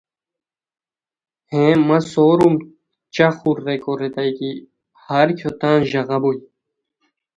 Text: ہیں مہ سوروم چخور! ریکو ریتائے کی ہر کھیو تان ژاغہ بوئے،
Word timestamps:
ہیں 1.51 1.73
مہ 1.87 1.97
سوروم 2.11 2.55
چخور! 3.15 3.57
ریکو 3.65 3.91
ریتائے 4.01 4.31
کی 4.37 4.51
ہر 5.05 5.27
کھیو 5.37 5.51
تان 5.59 5.77
ژاغہ 5.89 6.17
بوئے، 6.21 6.39